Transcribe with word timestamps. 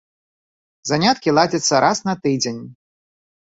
Заняткі 0.91 1.35
ладзяцца 1.39 1.83
раз 1.87 1.97
на 2.09 2.17
тыдзень. 2.25 2.61